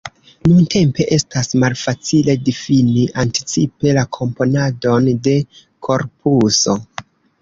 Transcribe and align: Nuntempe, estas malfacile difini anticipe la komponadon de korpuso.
Nuntempe, 0.51 1.05
estas 1.17 1.49
malfacile 1.63 2.35
difini 2.49 3.03
anticipe 3.25 3.93
la 3.99 4.07
komponadon 4.19 5.11
de 5.29 5.35
korpuso. 5.89 6.79